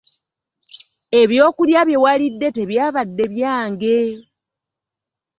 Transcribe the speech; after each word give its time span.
Ebyokulya 1.21 1.81
bye 1.87 2.01
walidde 2.03 2.47
tebyabadde 2.57 3.23
byange. 3.33 3.99